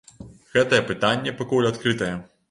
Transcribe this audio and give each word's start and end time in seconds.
Гэтае 0.55 0.79
пытанне 0.87 1.33
пакуль 1.41 1.69
адкрытае. 1.71 2.09